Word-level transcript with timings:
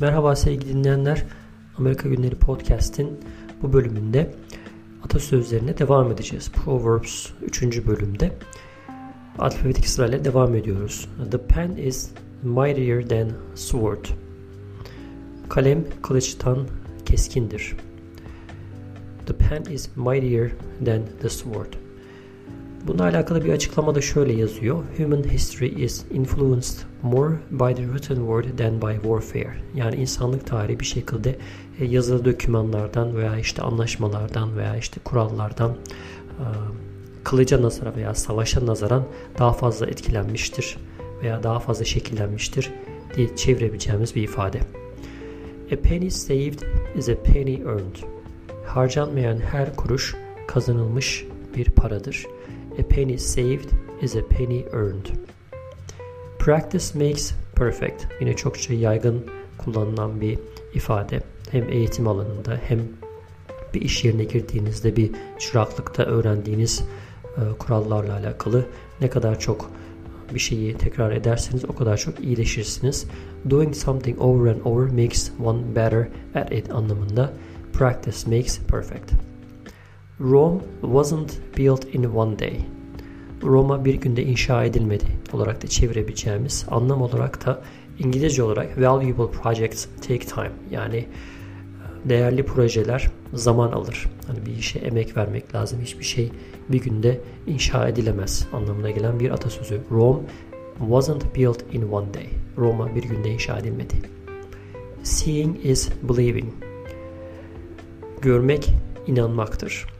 Merhaba 0.00 0.36
sevgili 0.36 0.68
dinleyenler. 0.68 1.24
Amerika 1.78 2.08
Günleri 2.08 2.34
Podcast'in 2.34 3.18
bu 3.62 3.72
bölümünde 3.72 4.34
atasözlerine 5.04 5.78
devam 5.78 6.12
edeceğiz. 6.12 6.50
Proverbs 6.52 7.28
3. 7.42 7.86
bölümde 7.86 8.32
alfabetik 9.38 9.88
sırayla 9.88 10.24
devam 10.24 10.54
ediyoruz. 10.54 11.08
The 11.30 11.38
pen 11.38 11.70
is 11.70 12.10
mightier 12.42 13.08
than 13.08 13.28
sword. 13.54 14.04
Kalem 15.48 15.84
kılıçtan 16.02 16.58
keskindir. 17.06 17.76
The 19.26 19.36
pen 19.36 19.62
is 19.62 19.96
mightier 19.96 20.50
than 20.84 21.02
the 21.22 21.28
sword. 21.28 21.85
Bununla 22.86 23.04
alakalı 23.04 23.44
bir 23.44 23.52
açıklamada 23.52 24.00
şöyle 24.00 24.32
yazıyor. 24.32 24.84
Human 24.98 25.22
history 25.22 25.84
is 25.84 26.04
influenced 26.10 26.78
more 27.02 27.34
by 27.50 27.74
the 27.74 27.82
written 27.82 28.16
word 28.16 28.58
than 28.58 28.80
by 28.80 28.94
warfare. 28.94 29.54
Yani 29.74 29.96
insanlık 29.96 30.46
tarihi 30.46 30.80
bir 30.80 30.84
şekilde 30.84 31.38
e, 31.80 31.84
yazılı 31.84 32.24
dokümanlardan 32.24 33.16
veya 33.16 33.38
işte 33.38 33.62
anlaşmalardan 33.62 34.56
veya 34.56 34.76
işte 34.76 35.00
kurallardan 35.04 35.70
e, 35.70 36.46
kılıca 37.24 37.62
nazaran 37.62 37.96
veya 37.96 38.14
savaşa 38.14 38.66
nazaran 38.66 39.04
daha 39.38 39.52
fazla 39.52 39.86
etkilenmiştir 39.86 40.76
veya 41.22 41.42
daha 41.42 41.58
fazla 41.58 41.84
şekillenmiştir 41.84 42.72
diye 43.16 43.36
çevirebileceğimiz 43.36 44.14
bir 44.14 44.22
ifade. 44.22 44.60
A 45.72 45.76
penny 45.76 46.10
saved 46.10 46.58
is 46.96 47.08
a 47.08 47.22
penny 47.22 47.54
earned. 47.54 47.96
Harcanmayan 48.66 49.38
her 49.38 49.76
kuruş 49.76 50.16
kazanılmış 50.48 51.26
bir 51.56 51.64
paradır. 51.64 52.26
A 52.78 52.82
penny 52.82 53.18
saved 53.18 53.70
is 54.02 54.16
a 54.16 54.22
penny 54.22 54.64
earned. 54.72 55.10
Practice 56.38 56.98
makes 56.98 57.34
perfect. 57.54 58.06
Yine 58.20 58.36
çokça 58.36 58.74
yaygın 58.74 59.26
kullanılan 59.58 60.20
bir 60.20 60.38
ifade. 60.74 61.20
Hem 61.50 61.68
eğitim 61.68 62.08
alanında 62.08 62.60
hem 62.68 62.78
bir 63.74 63.80
iş 63.80 64.04
yerine 64.04 64.24
girdiğinizde 64.24 64.96
bir 64.96 65.10
çıraklıkta 65.38 66.02
öğrendiğiniz 66.02 66.84
e, 67.36 67.58
kurallarla 67.58 68.12
alakalı 68.12 68.66
ne 69.00 69.10
kadar 69.10 69.40
çok 69.40 69.70
bir 70.34 70.38
şeyi 70.38 70.76
tekrar 70.76 71.12
ederseniz 71.12 71.64
o 71.64 71.74
kadar 71.74 71.96
çok 71.96 72.20
iyileşirsiniz. 72.20 73.06
Doing 73.50 73.74
something 73.74 74.20
over 74.20 74.50
and 74.50 74.60
over 74.64 75.02
makes 75.02 75.30
one 75.44 75.76
better 75.76 76.08
at 76.34 76.52
it 76.52 76.70
anlamında 76.70 77.32
practice 77.72 78.30
makes 78.30 78.58
perfect. 78.58 79.12
Rome 80.20 80.60
wasn't 80.80 81.56
built 81.56 81.84
in 81.94 82.04
one 82.04 82.38
day. 82.38 82.60
Roma 83.42 83.84
bir 83.84 83.94
günde 83.94 84.22
inşa 84.22 84.64
edilmedi 84.64 85.04
olarak 85.32 85.62
da 85.62 85.66
çevirebileceğimiz 85.66 86.66
anlam 86.70 87.02
olarak 87.02 87.46
da 87.46 87.62
İngilizce 87.98 88.42
olarak 88.42 88.80
valuable 88.80 89.38
projects 89.38 89.86
take 90.00 90.18
time 90.18 90.52
yani 90.70 90.96
e, 90.96 91.06
değerli 92.08 92.42
projeler 92.42 93.10
zaman 93.34 93.72
alır. 93.72 94.06
Hani 94.26 94.46
bir 94.46 94.56
işe 94.56 94.78
emek 94.78 95.16
vermek 95.16 95.54
lazım. 95.54 95.80
Hiçbir 95.80 96.04
şey 96.04 96.32
bir 96.68 96.80
günde 96.80 97.20
inşa 97.46 97.88
edilemez 97.88 98.46
anlamına 98.52 98.90
gelen 98.90 99.20
bir 99.20 99.30
atasözü. 99.30 99.80
Rome 99.90 100.20
wasn't 100.78 101.36
built 101.36 101.64
in 101.72 101.82
one 101.82 102.14
day. 102.14 102.26
Roma 102.58 102.94
bir 102.94 103.02
günde 103.02 103.30
inşa 103.30 103.58
edilmedi. 103.58 103.94
Seeing 105.02 105.66
is 105.66 105.90
believing. 106.08 106.52
Görmek 108.22 108.68
inanmaktır. 109.06 109.95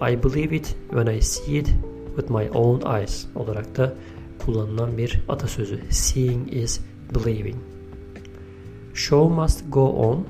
I 0.00 0.22
believe 0.22 0.56
it 0.56 0.76
when 0.90 1.16
I 1.16 1.20
see 1.20 1.58
it 1.58 1.70
with 2.16 2.30
my 2.30 2.48
own 2.48 3.00
eyes 3.00 3.26
olarak 3.34 3.76
da 3.76 3.94
kullanılan 4.44 4.98
bir 4.98 5.20
atasözü. 5.28 5.80
Seeing 5.90 6.54
is 6.54 6.80
believing. 7.14 7.56
Show 8.94 9.34
must 9.34 9.64
go 9.68 9.88
on. 9.88 10.26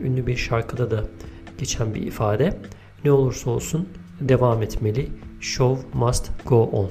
Ünlü 0.00 0.26
bir 0.26 0.36
şarkıda 0.36 0.90
da 0.90 1.04
geçen 1.58 1.94
bir 1.94 2.02
ifade. 2.02 2.58
Ne 3.04 3.12
olursa 3.12 3.50
olsun 3.50 3.88
devam 4.20 4.62
etmeli. 4.62 5.08
Show 5.40 5.98
must 5.98 6.30
go 6.46 6.62
on. 6.62 6.90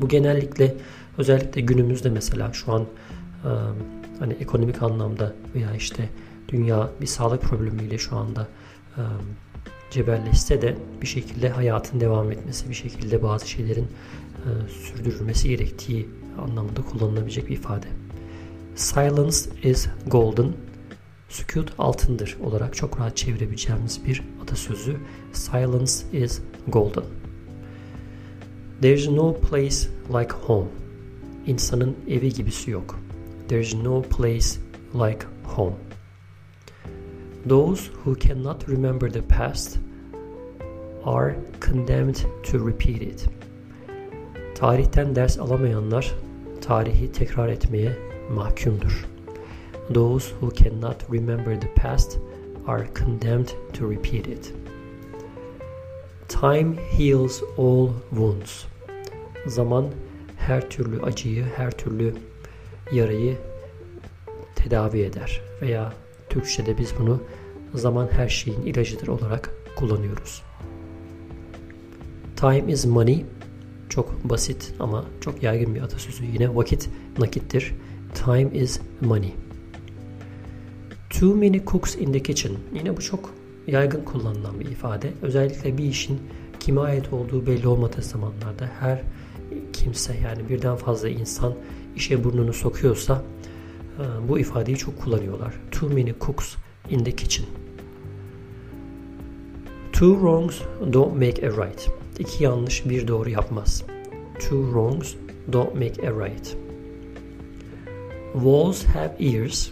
Bu 0.00 0.08
genellikle 0.08 0.76
özellikle 1.18 1.60
günümüzde 1.60 2.10
mesela 2.10 2.52
şu 2.52 2.72
an 2.72 2.86
hani 4.18 4.32
ekonomik 4.32 4.82
anlamda 4.82 5.32
veya 5.54 5.74
işte 5.74 6.08
dünya 6.48 6.90
bir 7.00 7.06
sağlık 7.06 7.42
problemiyle 7.42 7.98
şu 7.98 8.16
anda 8.16 8.48
cebelleşse 9.90 10.62
de 10.62 10.76
bir 11.02 11.06
şekilde 11.06 11.48
hayatın 11.48 12.00
devam 12.00 12.32
etmesi, 12.32 12.70
bir 12.70 12.74
şekilde 12.74 13.22
bazı 13.22 13.48
şeylerin 13.48 13.86
e, 14.36 14.68
sürdürülmesi 14.68 15.48
gerektiği 15.48 16.08
anlamında 16.38 16.82
kullanılabilecek 16.82 17.48
bir 17.48 17.54
ifade. 17.54 17.86
Silence 18.74 19.36
is 19.62 19.86
golden. 20.06 20.52
Sükut 21.28 21.72
altındır 21.78 22.36
olarak 22.44 22.74
çok 22.74 23.00
rahat 23.00 23.16
çevirebileceğimiz 23.16 24.06
bir 24.06 24.22
atasözü. 24.42 24.96
Silence 25.32 25.92
is 26.12 26.40
golden. 26.68 27.04
There's 28.82 29.08
no 29.08 29.34
place 29.34 29.76
like 30.08 30.32
home. 30.46 30.68
İnsanın 31.46 31.96
evi 32.08 32.32
gibisi 32.32 32.70
yok. 32.70 32.98
There's 33.48 33.74
no 33.74 34.02
place 34.02 34.46
like 34.94 35.26
home. 35.44 35.85
Those 37.46 37.90
who 38.02 38.16
cannot 38.16 38.66
remember 38.66 39.08
the 39.08 39.22
past 39.22 39.78
are 41.04 41.36
condemned 41.60 42.26
to 42.42 42.58
repeat 42.58 43.02
it. 43.02 43.28
Tarihten 44.54 45.14
ders 45.14 45.36
alamayanlar 45.36 46.12
tarihi 46.60 47.12
tekrar 47.12 47.48
etmeye 47.48 47.92
mahkumdur. 48.30 48.92
Those 49.90 50.30
who 50.40 50.50
cannot 50.50 51.04
remember 51.08 51.56
the 51.56 51.68
past 51.76 52.18
are 52.66 52.88
condemned 52.94 53.54
to 53.74 53.86
repeat 53.86 54.26
it. 54.26 54.52
Time 56.26 56.76
heals 56.76 57.42
all 57.56 57.94
wounds. 58.10 58.66
Zaman 59.46 59.92
her 60.36 60.70
türlü 60.70 61.02
acıyı, 61.02 61.44
her 61.56 61.70
türlü 61.70 62.14
yarayı 62.92 63.36
tedavi 64.56 65.00
eder 65.00 65.40
veya 65.62 65.92
Türkçe'de 66.36 66.78
biz 66.78 66.92
bunu 66.98 67.22
zaman 67.74 68.08
her 68.12 68.28
şeyin 68.28 68.62
ilacıdır 68.62 69.08
olarak 69.08 69.50
kullanıyoruz. 69.76 70.42
Time 72.36 72.72
is 72.72 72.86
money. 72.86 73.24
Çok 73.88 74.24
basit 74.24 74.74
ama 74.80 75.04
çok 75.20 75.42
yaygın 75.42 75.74
bir 75.74 75.80
atasözü. 75.80 76.24
Yine 76.24 76.56
vakit 76.56 76.88
nakittir. 77.18 77.74
Time 78.14 78.50
is 78.54 78.80
money. 79.00 79.34
Too 81.10 81.34
many 81.34 81.64
cooks 81.66 81.96
in 81.96 82.12
the 82.12 82.22
kitchen. 82.22 82.52
Yine 82.74 82.96
bu 82.96 83.00
çok 83.00 83.30
yaygın 83.66 84.04
kullanılan 84.04 84.60
bir 84.60 84.66
ifade. 84.66 85.12
Özellikle 85.22 85.78
bir 85.78 85.84
işin 85.84 86.20
kime 86.60 86.80
ait 86.80 87.12
olduğu 87.12 87.46
belli 87.46 87.68
olmadığı 87.68 88.02
zamanlarda 88.02 88.70
her 88.80 89.02
kimse 89.72 90.16
yani 90.24 90.48
birden 90.48 90.76
fazla 90.76 91.08
insan 91.08 91.54
işe 91.96 92.24
burnunu 92.24 92.52
sokuyorsa 92.52 93.22
bu 94.28 94.38
ifadeyi 94.38 94.76
çok 94.76 94.98
kullanıyorlar. 95.00 95.54
Too 95.70 95.88
many 95.88 96.14
cooks 96.20 96.56
in 96.90 97.04
the 97.04 97.12
kitchen. 97.12 97.46
Two 99.92 100.14
wrongs 100.14 100.60
don't 100.92 101.14
make 101.14 101.48
a 101.48 101.66
right. 101.66 101.90
İki 102.18 102.44
yanlış 102.44 102.88
bir 102.88 103.08
doğru 103.08 103.30
yapmaz. 103.30 103.84
Two 104.38 104.62
wrongs 104.62 105.14
don't 105.52 105.74
make 105.74 106.08
a 106.08 106.26
right. 106.26 106.56
Walls 108.32 108.84
have 108.84 109.14
ears. 109.20 109.70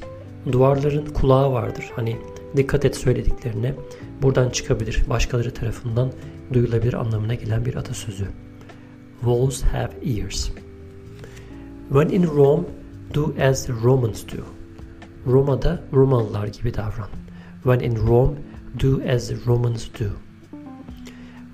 Duvarların 0.53 1.07
kulağı 1.07 1.53
vardır. 1.53 1.91
Hani 1.97 2.17
dikkat 2.57 2.85
et 2.85 2.97
söylediklerine 2.97 3.75
buradan 4.23 4.51
çıkabilir. 4.51 5.05
Başkaları 5.09 5.55
tarafından 5.55 6.13
duyulabilir 6.53 6.95
anlamına 6.95 7.35
gelen 7.35 7.65
bir 7.65 7.75
atasözü. 7.75 8.27
Walls 9.21 9.63
have 9.63 9.91
ears. 10.05 10.51
When 11.89 12.09
in 12.09 12.27
Rome, 12.27 12.65
do 13.15 13.35
as 13.41 13.69
Romans 13.69 14.25
do. 14.25 14.45
Roma'da 15.27 15.83
Romalılar 15.93 16.47
gibi 16.47 16.75
davran. 16.75 17.09
When 17.63 17.81
in 17.81 17.97
Rome, 17.97 18.35
do 18.81 19.01
as 19.15 19.47
Romans 19.47 19.89
do. 20.01 20.11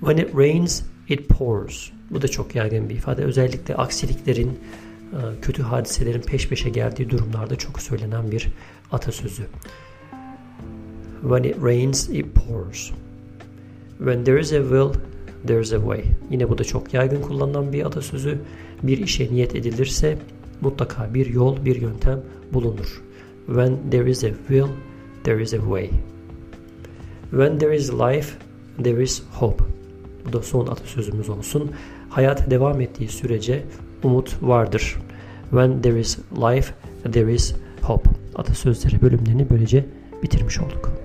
When 0.00 0.16
it 0.16 0.34
rains, 0.34 0.82
it 1.08 1.28
pours. 1.28 1.90
Bu 2.10 2.22
da 2.22 2.28
çok 2.28 2.54
yaygın 2.54 2.88
bir 2.88 2.94
ifade. 2.94 3.24
Özellikle 3.24 3.74
aksiliklerin, 3.74 4.48
e, 4.48 5.40
kötü 5.42 5.62
hadiselerin 5.62 6.20
peş 6.20 6.48
peşe 6.48 6.70
geldiği 6.70 7.10
durumlarda 7.10 7.56
çok 7.56 7.80
söylenen 7.80 8.30
bir 8.30 8.48
atasözü. 8.92 9.46
When 11.20 11.44
it 11.44 11.56
rains, 11.62 12.08
it 12.08 12.26
pours. 12.34 12.90
When 13.98 14.24
there 14.24 14.40
is 14.40 14.52
a 14.52 14.60
will, 14.60 15.00
there 15.46 15.60
is 15.60 15.72
a 15.72 15.78
way. 15.78 16.04
Yine 16.30 16.48
bu 16.48 16.58
da 16.58 16.64
çok 16.64 16.94
yaygın 16.94 17.22
kullanılan 17.22 17.72
bir 17.72 17.86
atasözü. 17.86 18.38
Bir 18.82 18.98
işe 18.98 19.32
niyet 19.32 19.54
edilirse 19.54 20.18
mutlaka 20.60 21.14
bir 21.14 21.26
yol, 21.26 21.64
bir 21.64 21.76
yöntem 21.76 22.20
bulunur. 22.52 23.02
When 23.46 23.90
there 23.90 24.10
is 24.10 24.24
a 24.24 24.28
will, 24.28 24.68
there 25.24 25.42
is 25.42 25.54
a 25.54 25.58
way. 25.58 25.90
When 27.30 27.58
there 27.58 27.76
is 27.76 27.92
life, 27.92 28.36
there 28.84 29.02
is 29.02 29.22
hope. 29.32 29.64
Bu 30.26 30.32
da 30.32 30.42
son 30.42 30.66
atasözümüz 30.66 31.28
olsun. 31.28 31.70
Hayat 32.08 32.50
devam 32.50 32.80
ettiği 32.80 33.08
sürece 33.08 33.62
umut 34.02 34.36
vardır. 34.42 34.96
When 35.50 35.82
there 35.82 36.00
is 36.00 36.18
life, 36.18 36.74
there 37.12 37.34
is 37.34 37.54
hope. 37.82 38.10
atasözleri 38.34 39.02
bölümlerini 39.02 39.50
böylece 39.50 39.84
bitirmiş 40.22 40.60
olduk. 40.60 40.99